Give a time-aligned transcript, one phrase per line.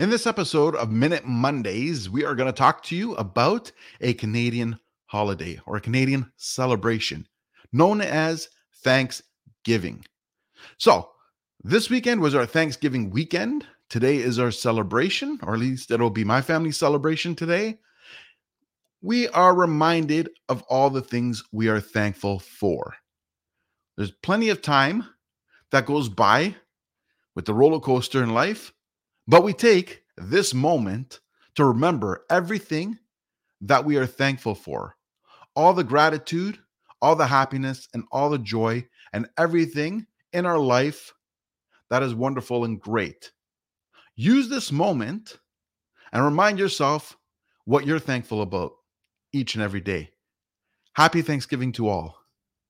[0.00, 4.14] In this episode of Minute Mondays, we are going to talk to you about a
[4.14, 7.28] Canadian holiday or a Canadian celebration
[7.70, 10.02] known as Thanksgiving.
[10.78, 11.10] So,
[11.62, 13.66] this weekend was our Thanksgiving weekend.
[13.90, 17.78] Today is our celebration, or at least it'll be my family celebration today.
[19.02, 22.94] We are reminded of all the things we are thankful for.
[23.98, 25.04] There's plenty of time
[25.72, 26.54] that goes by
[27.34, 28.72] with the roller coaster in life
[29.30, 31.20] but we take this moment
[31.54, 32.98] to remember everything
[33.60, 34.96] that we are thankful for
[35.54, 36.58] all the gratitude,
[37.00, 41.12] all the happiness, and all the joy, and everything in our life
[41.90, 43.30] that is wonderful and great.
[44.16, 45.38] Use this moment
[46.12, 47.16] and remind yourself
[47.66, 48.72] what you're thankful about
[49.32, 50.10] each and every day.
[50.94, 52.19] Happy Thanksgiving to all.